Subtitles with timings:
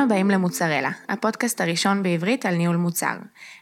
[0.00, 3.14] הבאים למוצרלה, הפודקאסט הראשון בעברית על ניהול מוצר.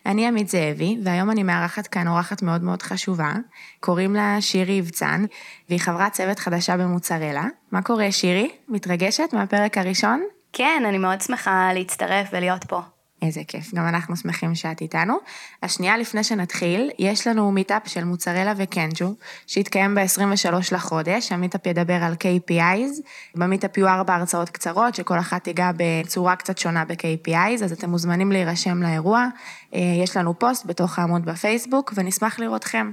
[0.06, 3.32] אני עמית זאבי, והיום אני מארחת כאן אורחת מאוד מאוד חשובה.
[3.80, 5.24] קוראים לה שירי אבצן,
[5.68, 7.44] והיא חברת צוות חדשה במוצרלה.
[7.72, 8.50] מה קורה, שירי?
[8.68, 10.22] מתרגשת מהפרק הראשון?
[10.52, 12.80] כן, אני מאוד שמחה להצטרף ולהיות פה.
[13.22, 15.16] איזה כיף, גם אנחנו שמחים שאת איתנו.
[15.62, 19.14] השנייה לפני שנתחיל, יש לנו meetup של מוצרלה וקנשו,
[19.46, 23.02] שהתקיים ב-23 לחודש, ה meetup ידבר על KPIs,
[23.34, 28.32] במיטאפ יהיו ארבע הרצאות קצרות, שכל אחת תיגע בצורה קצת שונה ב-KPIs, אז אתם מוזמנים
[28.32, 29.26] להירשם לאירוע.
[29.74, 32.90] אה, יש לנו פוסט בתוך העמוד בפייסבוק, ונשמח לראותכם.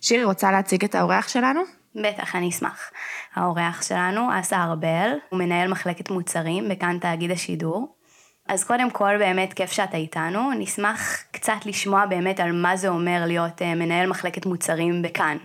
[0.00, 1.60] שירי, רוצה להציג את האורח שלנו?
[1.94, 2.90] בטח, אני אשמח.
[3.34, 7.96] האורח שלנו, אסה ארבל, הוא מנהל מחלקת מוצרים בכאן תאגיד השידור.
[8.48, 13.24] אז קודם כל באמת כיף שאתה איתנו, נשמח קצת לשמוע באמת על מה זה אומר
[13.26, 15.36] להיות אה, מנהל מחלקת מוצרים בכאן.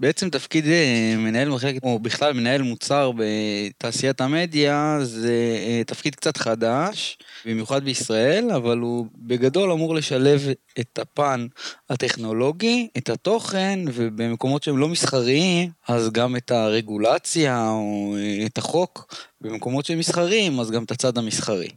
[0.00, 6.36] בעצם תפקיד אה, מנהל מחלקת, או בכלל מנהל מוצר בתעשיית המדיה, זה אה, תפקיד קצת
[6.36, 10.40] חדש, במיוחד בישראל, אבל הוא בגדול אמור לשלב
[10.80, 11.46] את הפן
[11.90, 18.14] הטכנולוגי, את התוכן, ובמקומות שהם לא מסחריים, אז גם את הרגולציה או
[18.46, 21.68] את החוק, במקומות שהם מסחריים, אז גם את הצד המסחרי.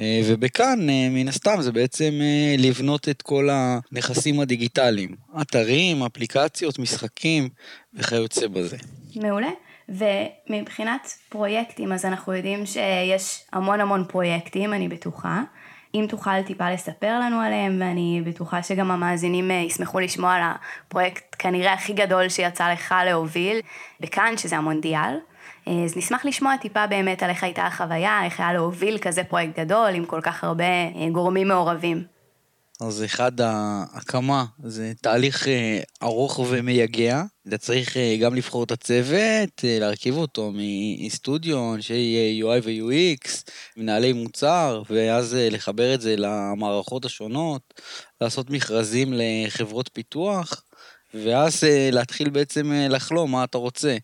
[0.00, 5.16] אה, ובכאן, אה, מן הסתם, זה בעצם אה, לבנות את כל הנכסים הדיגיטליים.
[5.40, 7.48] אתרים, אפליקציות, משחקים
[7.94, 8.76] וכיוצא בזה.
[9.16, 9.50] מעולה.
[9.88, 15.42] ומבחינת פרויקטים, אז אנחנו יודעים שיש המון המון פרויקטים, אני בטוחה.
[15.94, 21.72] אם תוכל טיפה לספר לנו עליהם, ואני בטוחה שגם המאזינים ישמחו לשמוע על הפרויקט כנראה
[21.72, 23.60] הכי גדול שיצא לך להוביל,
[24.00, 25.18] בכאן, שזה המונדיאל.
[25.68, 29.58] אה, אז נשמח לשמוע טיפה באמת על איך הייתה החוויה, איך היה להוביל כזה פרויקט
[29.58, 32.11] גדול עם כל כך הרבה אה, גורמים מעורבים.
[32.86, 37.22] אז אחד, ההקמה זה תהליך אה, ארוך ומייגע.
[37.48, 45.36] אתה צריך גם לבחור את הצוות, להרכיב אותו מסטודיו, אנשי UI ו-UX, מנהלי מוצר, ואז
[45.50, 47.74] לחבר את זה למערכות השונות,
[48.20, 50.62] לעשות מכרזים לחברות פיתוח,
[51.14, 53.96] ואז להתחיל בעצם לחלום מה אתה רוצה.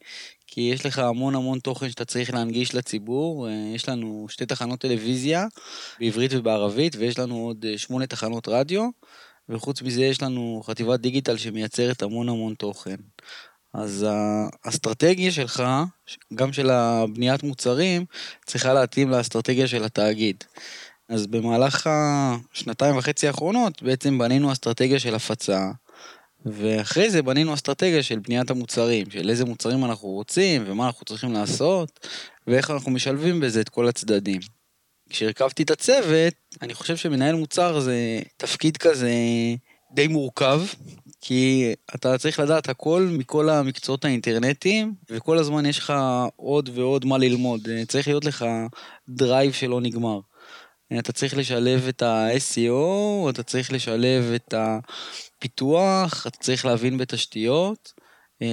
[0.59, 3.49] כי יש לך המון המון תוכן שאתה צריך להנגיש לציבור.
[3.49, 5.47] אה, יש לנו שתי תחנות טלוויזיה,
[6.01, 8.89] בעברית ובערבית, ויש לנו עוד אה, שמונה תחנות רדיו,
[9.49, 12.97] וחוץ מזה יש לנו חטיבת דיגיטל שמייצרת המון המון תוכן.
[13.75, 14.07] אז
[14.65, 15.63] האסטרטגיה שלך,
[16.35, 18.05] גם של הבניית מוצרים,
[18.47, 20.45] צריכה להתאים לאסטרטגיה של התאגיד.
[21.09, 25.71] אז במהלך השנתיים וחצי האחרונות בעצם בנינו אסטרטגיה של הפצה,
[26.47, 31.33] ואחרי זה בנינו אסטרטגיה של בניית המוצרים, של איזה מוצרים אנחנו רוצים ומה אנחנו צריכים
[31.33, 32.07] לעשות,
[32.47, 34.41] ואיך אנחנו משלבים בזה את כל הצדדים.
[35.11, 39.11] כשהרכבתי את הצוות, אני חושב שמנהל מוצר זה תפקיד כזה
[39.93, 40.61] די מורכב,
[41.21, 45.93] כי אתה צריך לדעת הכל מכל המקצועות האינטרנטיים, וכל הזמן יש לך
[46.37, 47.69] עוד ועוד מה ללמוד.
[47.89, 48.45] צריך להיות לך
[49.09, 50.21] drive שלא נגמר.
[50.99, 57.93] אתה צריך לשלב את ה-SEO, אתה צריך לשלב את הפיתוח, אתה צריך להבין בתשתיות,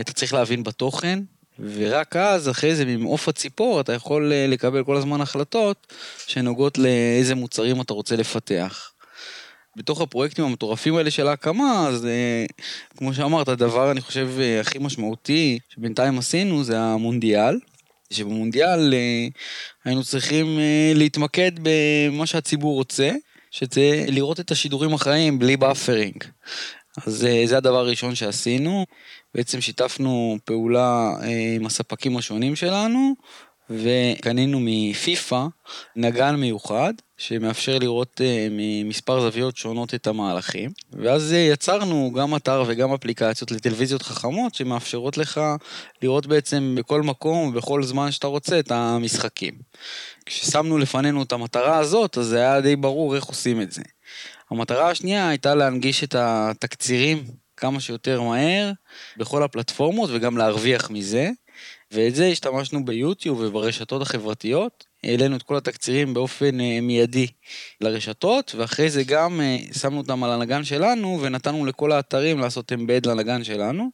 [0.02, 1.20] אתה צריך להבין בתוכן,
[1.60, 5.94] ורק אז, אחרי זה, ממעוף הציפור, אתה יכול אה, לקבל כל הזמן החלטות
[6.28, 8.92] שנוגעות לאיזה מוצרים אתה רוצה לפתח.
[9.76, 12.46] בתוך הפרויקטים המטורפים האלה של ההקמה, אז אה,
[12.98, 17.60] כמו שאמרת, הדבר, אני חושב, אה, הכי משמעותי שבינתיים עשינו זה המונדיאל.
[18.16, 19.28] שבמונדיאל אה,
[19.86, 23.12] היינו צריכים אה, להתמקד במה שהציבור רוצה,
[23.52, 26.24] שזה לראות את השידורים החיים בלי buffering.
[27.06, 28.86] אז אה, זה הדבר הראשון שעשינו,
[29.36, 31.12] בעצם שיתפנו פעולה
[31.56, 33.16] עם הספקים השונים שלנו,
[33.70, 35.46] וקנינו מפיפ"א
[35.96, 40.72] נגן מיוחד, שמאפשר לראות uh, ממספר זוויות שונות את המהלכים.
[40.92, 45.42] ואז uh, יצרנו גם אתר וגם אפליקציות לטלוויזיות חכמות, שמאפשרות לך
[46.02, 49.54] לראות בעצם בכל מקום ובכל זמן שאתה רוצה את המשחקים.
[50.26, 53.82] כששמנו לפנינו את המטרה הזאת, אז זה היה די ברור איך עושים את זה.
[54.52, 57.24] המטרה השנייה הייתה להנגיש את התקצירים
[57.58, 58.72] כמה שיותר מהר
[59.18, 61.30] בכל הפלטפורמות וגם להרוויח מזה.
[61.96, 64.86] ואת זה השתמשנו ביוטיוב וברשתות החברתיות.
[65.04, 67.28] העלינו את כל התקצירים באופן uh, מיידי
[67.82, 73.06] לרשתות, ואחרי זה גם uh, שמנו אותם על הנגן שלנו, ונתנו לכל האתרים לעשות אמבד
[73.06, 73.90] לנגן שלנו,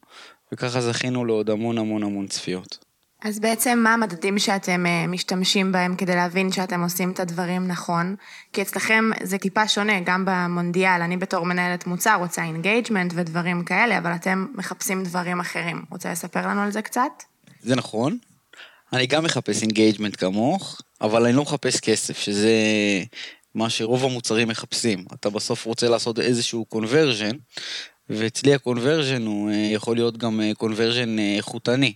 [0.53, 2.91] וככה זכינו לעוד המון המון המון צפיות.
[3.23, 8.15] אז בעצם מה המדדים שאתם uh, משתמשים בהם כדי להבין שאתם עושים את הדברים נכון?
[8.53, 13.97] כי אצלכם זה טיפה שונה, גם במונדיאל, אני בתור מנהלת מוצר רוצה engagement ודברים כאלה,
[13.97, 15.81] אבל אתם מחפשים דברים אחרים.
[15.89, 17.30] רוצה לספר לנו על זה קצת?
[17.61, 18.17] זה נכון.
[18.93, 22.53] אני גם מחפש engagement כמוך, אבל אני לא מחפש כסף, שזה
[23.55, 25.05] מה שרוב המוצרים מחפשים.
[25.13, 27.37] אתה בסוף רוצה לעשות איזשהו conversion,
[28.09, 31.93] ואצלי ה conversion הוא אה, יכול להיות גם conversion אה, איכותני.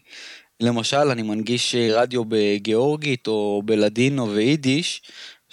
[0.60, 5.02] למשל, אני מנגיש רדיו בגיאורגית או בלדינו ויידיש,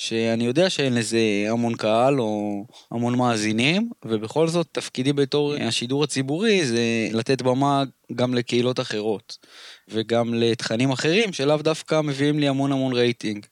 [0.03, 1.19] שאני יודע שאין לזה
[1.49, 7.83] המון קהל או המון מאזינים, ובכל זאת תפקידי בתור השידור הציבורי זה לתת במה
[8.15, 9.39] גם לקהילות אחרות,
[9.89, 13.47] וגם לתכנים אחרים שלאו דווקא מביאים לי המון המון רייטינג.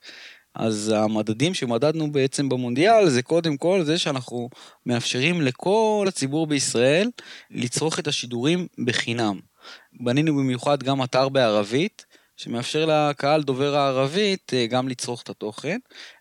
[0.55, 4.51] אז המדדים שמדדנו בעצם במונדיאל זה קודם כל זה שאנחנו
[4.87, 7.11] מאפשרים לכל הציבור בישראל
[7.51, 9.39] לצרוך את השידורים בחינם.
[10.01, 12.07] בנינו במיוחד גם אתר בערבית,
[12.41, 15.79] שמאפשר לקהל דובר הערבית אה, גם לצרוך את התוכן,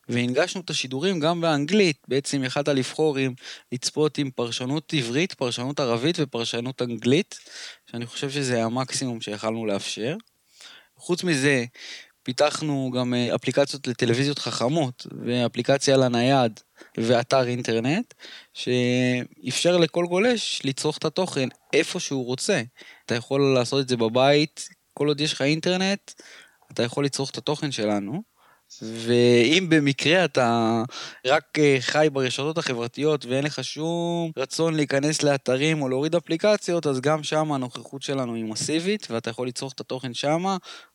[0.09, 3.33] והנגשנו את השידורים גם באנגלית, בעצם יכלת לבחור עם
[3.71, 7.39] לצפות עם פרשנות עברית, פרשנות ערבית ופרשנות אנגלית,
[7.91, 10.15] שאני חושב שזה המקסימום שיכלנו לאפשר.
[10.97, 11.65] חוץ מזה,
[12.23, 16.59] פיתחנו גם אה, אפליקציות לטלוויזיות חכמות, ואפליקציה לנייד,
[16.97, 18.13] ואתר אינטרנט,
[18.53, 22.61] שאפשר לכל גולש לצרוך את התוכן איפה שהוא רוצה.
[23.05, 26.11] אתה יכול לעשות את זה בבית, כל עוד יש לך אינטרנט,
[26.71, 28.28] אתה יכול לצרוך את התוכן שלנו.
[28.81, 30.83] ואם במקרה אתה
[31.25, 37.01] רק אה, חי ברשתות החברתיות ואין לך שום רצון להיכנס לאתרים או להוריד אפליקציות, אז
[37.01, 40.45] גם שם הנוכחות שלנו היא מסיבית, ואתה יכול לצרוך את התוכן שם.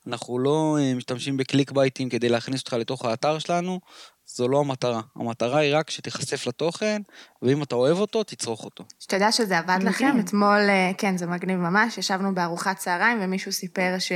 [0.07, 3.81] אנחנו לא אה, משתמשים בקליק בייטים כדי להכניס אותך לתוך האתר שלנו,
[4.27, 5.01] זו לא המטרה.
[5.17, 7.03] המטרה היא רק שתיחשף לתוכן,
[7.43, 8.85] ואם אתה אוהב אותו, תצרוך אותו.
[9.01, 10.17] שתדע שזה עבד לכם.
[10.21, 14.13] אתמול, אה, כן, זה מגניב ממש, ישבנו בארוחת צהריים ומישהו סיפר ש...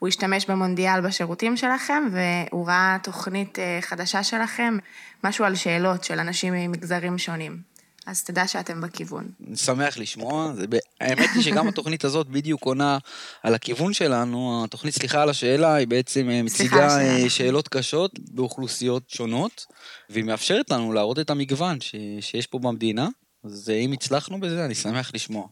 [0.00, 4.76] הוא השתמש במונדיאל בשירותים שלכם, והוא ראה תוכנית אה, חדשה שלכם,
[5.24, 7.70] משהו על שאלות של אנשים ממגזרים שונים.
[8.06, 9.28] אז תדע שאתם בכיוון.
[9.48, 10.66] אני שמח לשמוע, זה,
[11.00, 12.98] האמת היא שגם התוכנית הזאת בדיוק עונה
[13.42, 19.10] על הכיוון שלנו, התוכנית סליחה על השאלה היא בעצם אה, מציגה אה, שאלות קשות באוכלוסיות
[19.10, 19.66] שונות,
[20.10, 23.08] והיא מאפשרת לנו להראות את המגוון ש, שיש פה במדינה,
[23.44, 25.46] אז אם הצלחנו בזה אני שמח לשמוע.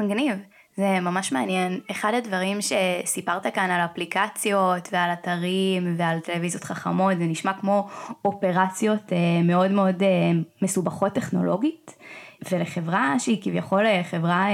[0.00, 0.36] מגניב.
[0.78, 1.80] זה ממש מעניין.
[1.90, 7.88] אחד הדברים שסיפרת כאן על אפליקציות ועל אתרים ועל טלוויזיות חכמות, זה נשמע כמו
[8.24, 10.08] אופרציות אה, מאוד מאוד אה,
[10.62, 11.96] מסובכות טכנולוגית.
[12.52, 14.46] ולחברה שהיא כביכול אה, חברה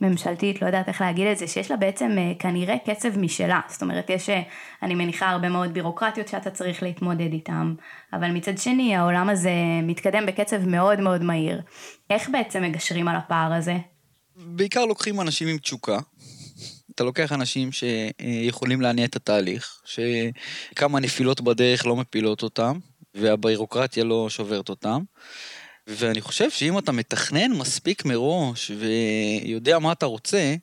[0.00, 3.60] ממשלתית, לא יודעת איך להגיד את זה, שיש לה בעצם כנראה קצב משלה.
[3.68, 4.30] זאת אומרת, יש,
[4.82, 7.74] אני מניחה, הרבה מאוד בירוקרטיות שאתה צריך להתמודד איתן,
[8.12, 9.52] אבל מצד שני, העולם הזה
[9.82, 11.60] מתקדם בקצב מאוד מאוד מהיר.
[12.10, 13.76] איך בעצם מגשרים על הפער הזה?
[14.36, 15.98] בעיקר לוקחים אנשים עם תשוקה.
[16.94, 22.78] אתה לוקח אנשים שיכולים להניע את התהליך, שכמה נפילות בדרך לא מפילות אותם,
[23.14, 25.02] והבירוקרטיה לא שוברת אותם.
[25.86, 30.54] ואני חושב שאם אתה מתכנן מספיק מראש ויודע מה אתה רוצה,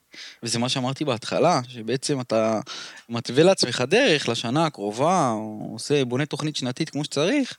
[0.42, 2.60] וזה מה שאמרתי בהתחלה, שבעצם אתה
[3.08, 7.56] מתווה לעצמך דרך לשנה הקרובה, או עושה, בונה תוכנית שנתית כמו שצריך,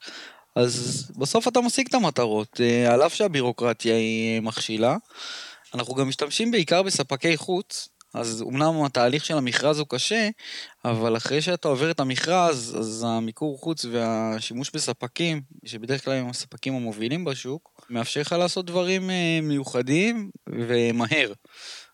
[0.56, 4.98] אז בסוף אתה משיג את המטרות, אה, על אף שהבירוקרטיה היא מכשילה.
[5.74, 10.30] אנחנו גם משתמשים בעיקר בספקי חוץ, אז אמנם התהליך של המכרז הוא קשה,
[10.86, 16.76] אבל אחרי שאתה עובר את המכרז, אז המיקור חוץ והשימוש בספקים, שבדרך כלל הם הספקים
[16.76, 21.34] המובילים בשוק, מאפשר לך לעשות דברים אה, מיוחדים ומהר.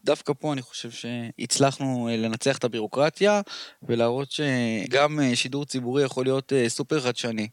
[0.03, 3.41] דווקא פה אני חושב שהצלחנו אה, לנצח את הבירוקרטיה
[3.83, 7.47] ולהראות שגם אה, שידור ציבורי יכול להיות אה, סופר חדשני.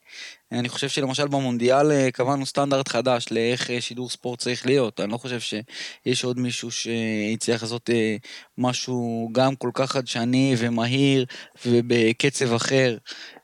[0.52, 5.00] אני חושב שלמשל במונדיאל קבענו סטנדרט חדש לאיך שידור ספורט צריך להיות.
[5.00, 7.90] אני לא חושב שיש עוד מישהו שהצליח לעשות
[8.58, 11.24] משהו גם כל כך חדשני ומהיר
[11.66, 12.96] ובקצב אחר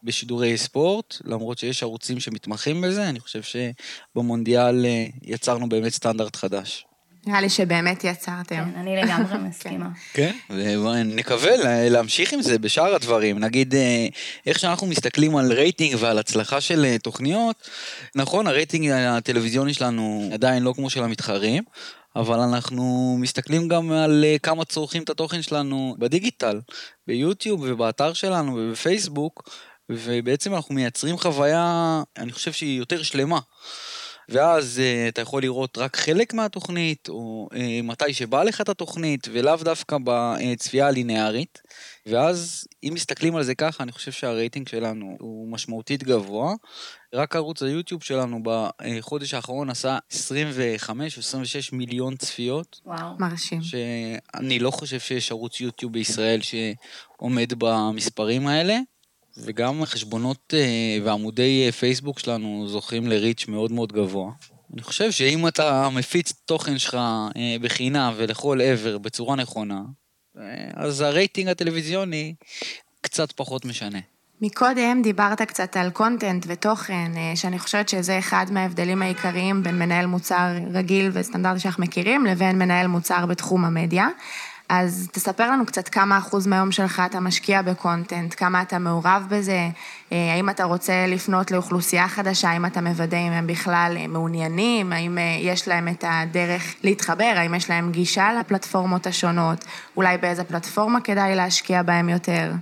[0.03, 4.87] בשידורי ספורט, למרות שיש ערוצים שמתמחים בזה, אני חושב שבמונדיאל
[5.23, 6.87] יצרנו באמת סטנדרט חדש.
[7.27, 8.45] נראה לי שבאמת יצרתם.
[8.55, 9.89] כן, אני לגמרי מסכימה.
[10.13, 11.51] כן, ונקווה
[11.91, 13.39] להמשיך עם זה בשאר הדברים.
[13.39, 14.07] נגיד, אה,
[14.47, 17.69] איך שאנחנו מסתכלים על רייטינג ועל הצלחה של אה, תוכניות,
[18.15, 21.63] נכון, הרייטינג הטלוויזיוני שלנו עדיין לא כמו של המתחרים,
[22.17, 26.61] אבל אנחנו מסתכלים גם על אה, כמה צורכים את התוכן שלנו בדיגיטל,
[27.07, 29.51] ביוטיוב ובאתר שלנו ובפייסבוק,
[29.91, 33.39] ובעצם אנחנו מייצרים חוויה, אני חושב שהיא יותר שלמה.
[34.29, 39.29] ואז uh, אתה יכול לראות רק חלק מהתוכנית, או uh, מתי שבא לך את התוכנית,
[39.33, 41.63] ולאו דווקא בצפייה הלינארית.
[42.07, 46.55] ואז, אם מסתכלים על זה ככה, אני חושב שהרייטינג שלנו הוא משמעותית גבוה.
[47.15, 52.81] רק ערוץ היוטיוב שלנו בחודש האחרון עשה 25 26 מיליון צפיות.
[52.87, 53.19] וואו.
[53.19, 53.63] מרשים.
[53.63, 58.79] שאני לא חושב שיש ערוץ יוטיוב בישראל שעומד במספרים האלה.
[59.37, 64.33] וגם החשבונות אה, ועמודי אה, פייסבוק שלנו זוכים לריץ' מאוד מאוד גבוה.
[64.75, 66.95] אני חושב שאם אתה מפיץ תוכן שלך
[67.37, 69.83] אה, בחינם ולכל עבר בצורה נכונה,
[70.75, 72.35] אז הרייטינג הטלוויזיוני
[73.01, 73.99] קצת פחות משנה.
[74.41, 80.49] מקודם דיברת קצת על קונטנט ותוכן, שאני חושבת שזה אחד מההבדלים העיקריים בין מנהל מוצר
[80.73, 84.09] רגיל וסטנדרטי שאנחנו מכירים, לבין מנהל מוצר בתחום המדיה.
[84.75, 89.69] אז תספר לנו קצת כמה אחוז מהיום שלך אתה משקיע בקונטנט, כמה אתה מעורב בזה,
[90.13, 94.93] אה, האם אתה רוצה לפנות לאוכלוסייה חדשה, האם אתה מוודא אם הם בכלל אה, מעוניינים,
[94.93, 99.65] האם אה, יש להם את הדרך להתחבר, האם יש להם גישה לפלטפורמות השונות,
[99.97, 102.53] אולי באיזה פלטפורמה כדאי להשקיע בהם יותר.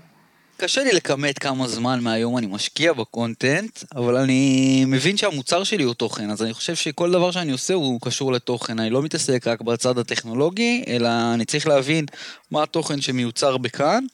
[0.60, 5.94] קשה לי לכמת כמה זמן מהיום אני משקיע בקונטנט, אבל אני מבין שהמוצר שלי הוא
[5.94, 8.78] תוכן, אז אני חושב שכל דבר שאני עושה הוא קשור לתוכן.
[8.78, 12.06] אני לא מתעסק רק בצד הטכנולוגי, אלא אני צריך להבין
[12.50, 14.04] מה התוכן שמיוצר בכאן,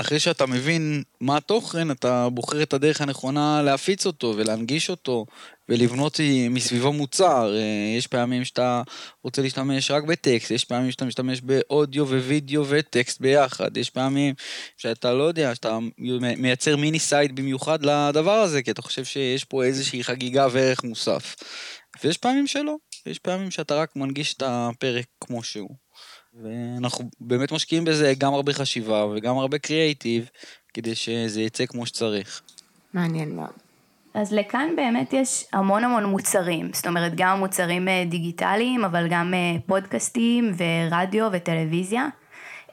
[0.00, 5.26] אחרי שאתה מבין מה התוכן, אתה בוחר את הדרך הנכונה להפיץ אותו ולהנגיש אותו
[5.68, 7.54] ולבנות מסביבו מוצר.
[7.56, 8.82] אה, יש פעמים שאתה
[9.24, 14.34] רוצה להשתמש רק בטקסט, יש פעמים שאתה משתמש באודיו ווידאו וטקסט ביחד, יש פעמים
[14.76, 15.78] שאתה לא יודע, שאתה
[16.36, 21.36] מייצר mini site במיוחד לדבר הזה, כי אתה חושב שיש פה איזושהי חגיגה וערך מוסף.
[22.04, 22.76] ויש פעמים שלא,
[23.06, 25.89] יש פעמים שאתה רק מנגיש את הפרק כמו שהוא.
[26.34, 30.30] ואנחנו באמת משקיעים בזה גם הרבה חשיבה וגם הרבה קריאייטיב,
[30.74, 32.42] כדי שזה יצא כמו שצריך.
[32.94, 33.50] מעניין מאוד.
[34.14, 39.34] אז לכאן באמת יש המון המון מוצרים, זאת אומרת גם מוצרים אה, דיגיטליים, אבל גם
[39.34, 42.08] אה, פודקאסטים ורדיו וטלוויזיה.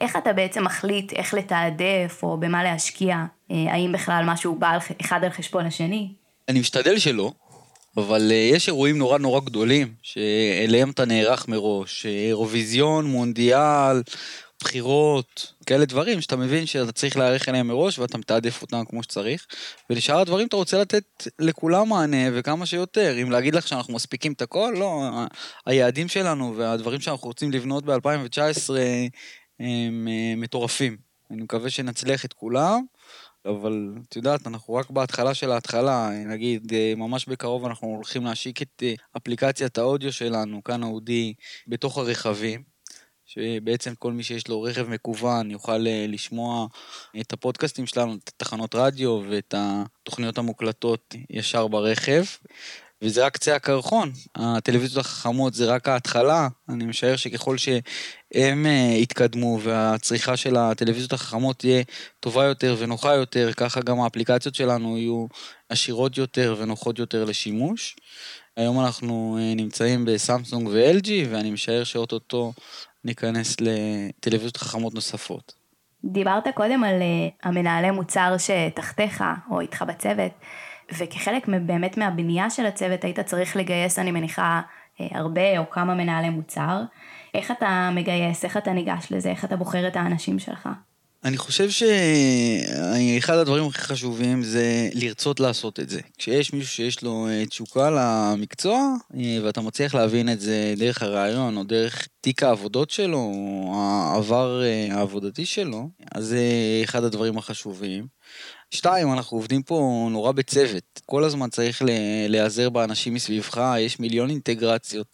[0.00, 3.24] איך אתה בעצם מחליט איך לתעדף או במה להשקיע?
[3.50, 6.08] אה, האם בכלל משהו בא אחד על חשבון השני?
[6.48, 7.32] אני משתדל שלא,
[7.98, 14.02] אבל uh, יש אירועים נורא נורא גדולים, שאליהם אתה נערך מראש, אירוויזיון, מונדיאל,
[14.60, 19.46] בחירות, כאלה דברים שאתה מבין שאתה צריך להיערך אליהם מראש ואתה מתעדף אותם כמו שצריך.
[19.90, 21.04] ולשאר הדברים אתה רוצה לתת
[21.38, 23.22] לכולם מענה וכמה שיותר.
[23.22, 25.02] אם להגיד לך שאנחנו מספיקים את הכל, לא.
[25.66, 28.70] היעדים שלנו והדברים שאנחנו רוצים לבנות ב-2019
[29.60, 30.96] הם אה, מטורפים.
[31.30, 32.82] אני מקווה שנצליח את כולם.
[33.48, 38.62] אבל את יודעת, אנחנו רק בהתחלה של ההתחלה, נגיד, אה, ממש בקרוב אנחנו הולכים להשיק
[38.62, 41.34] את אה, אפליקציית האודיו שלנו, כאן אודי,
[41.66, 42.78] בתוך הרכבים.
[43.28, 46.66] שבעצם כל מי שיש לו רכב מקוון יוכל אה, לשמוע
[47.20, 52.22] את הפודקאסטים שלנו, את התחנות רדיו ואת התוכניות המוקלטות ישר ברכב.
[53.02, 54.12] וזה רק קצה הקרחון.
[54.36, 56.48] הטלוויזיות החכמות זה רק ההתחלה.
[56.68, 61.82] אני משער שככל שהם אה, יתקדמו והצריכה של הטלוויזיות החכמות תהיה
[62.20, 65.26] טובה יותר ונוחה יותר, ככה גם האפליקציות שלנו יהיו
[65.68, 67.96] עשירות יותר ונוחות יותר לשימוש.
[68.56, 72.52] היום אנחנו אה, נמצאים בסמסונג ו-LG, ואני משער שאוטוטו
[73.04, 75.52] ניכנס לטלוויזיות חכמות נוספות.
[76.04, 80.32] דיברת קודם על אה, המנהלי מוצר שתחתיך או איתך בצוות.
[80.98, 84.60] וכחלק באמת מהבנייה של הצוות היית צריך לגייס, אני מניחה,
[85.00, 86.82] אה, הרבה או כמה מנהלי מוצר.
[87.34, 90.68] איך אתה מגייס, איך אתה ניגש לזה, איך אתה בוחר את האנשים שלך?
[91.24, 96.00] אני חושב שאחד הדברים הכי חשובים זה לרצות לעשות את זה.
[96.18, 101.56] כשיש מישהו שיש לו אה, תשוקה למקצוע, אה, ואתה מצליח להבין את זה דרך הרעיון,
[101.56, 106.40] או דרך תיק העבודות שלו, או העבר העבודתי שלו, אז זה
[106.84, 108.06] אחד הדברים החשובים.
[108.70, 111.00] שתיים, אנחנו עובדים פה נורא בצוות.
[111.06, 111.82] כל הזמן צריך
[112.28, 115.06] להיעזר באנשים מסביבך, יש מיליון אינטגרציות.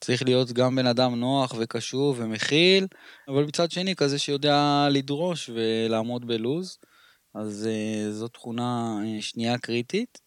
[0.00, 2.86] צריך להיות גם בן אדם נוח וקשוב ומכיל,
[3.28, 6.78] אבל מצד שני כזה שיודע לדרוש ולעמוד בלוז.
[7.34, 10.26] אז uh, זו תכונה uh, שנייה קריטית.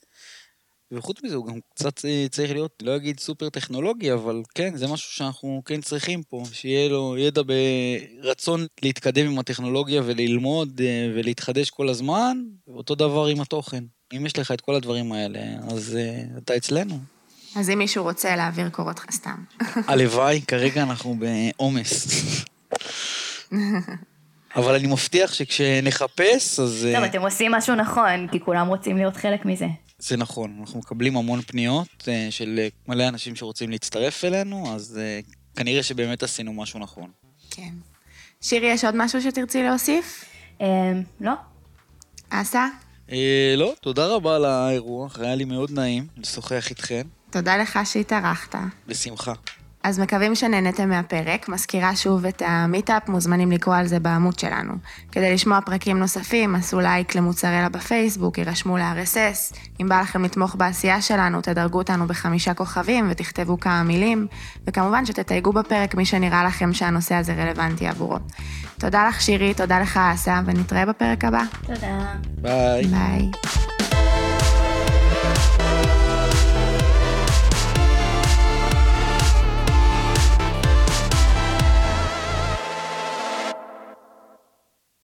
[0.91, 4.87] וחוץ מזה הוא גם קצת אה, צריך להיות, לא אגיד סופר טכנולוגי, אבל כן, זה
[4.87, 7.41] משהו שאנחנו כן צריכים פה, שיהיה לו ידע
[8.21, 13.83] ברצון להתקדם עם הטכנולוגיה וללמוד אה, ולהתחדש כל הזמן, אותו דבר עם התוכן.
[14.17, 15.39] אם יש לך את כל הדברים האלה,
[15.71, 15.97] אז
[16.37, 16.99] אתה אצלנו.
[17.55, 19.43] אז אם מישהו רוצה להעביר קורות סתם.
[19.87, 22.07] הלוואי, כרגע אנחנו בעומס.
[24.55, 26.87] אבל אני מבטיח שכשנחפש, אז...
[26.95, 29.67] טוב, אתם עושים משהו נכון, כי כולם רוצים להיות חלק מזה.
[29.99, 35.19] זה נכון, אנחנו מקבלים המון פניות אה, של מלא אנשים שרוצים להצטרף אלינו, אז אה,
[35.55, 37.11] כנראה שבאמת עשינו משהו נכון.
[37.51, 37.73] כן.
[38.41, 40.25] שירי, יש עוד משהו שתרצי להוסיף?
[40.61, 40.67] אה,
[41.21, 41.33] לא.
[42.29, 42.67] אסה?
[43.57, 47.01] לא, תודה רבה על האירוח, היה לי מאוד נעים לשוחח איתכן.
[47.29, 48.55] תודה לך שהתארחת.
[48.87, 49.33] בשמחה.
[49.83, 51.49] אז מקווים שנהנתם מהפרק.
[51.49, 54.73] מזכירה שוב את המיטאפ, מוזמנים לקרוא על זה בעמוד שלנו.
[55.11, 59.55] כדי לשמוע פרקים נוספים, עשו לייק למוצרלה בפייסבוק, יירשמו ל-RSS.
[59.81, 64.27] אם בא לכם לתמוך בעשייה שלנו, תדרגו אותנו בחמישה כוכבים ותכתבו כמה מילים.
[64.67, 68.17] וכמובן שתתייגו בפרק מי שנראה לכם שהנושא הזה רלוונטי עבורו.
[68.79, 71.43] תודה לך שירי, תודה לך אסה, ונתראה בפרק הבא.
[71.65, 72.15] תודה.
[72.41, 72.83] ביי.
[72.83, 73.31] ביי.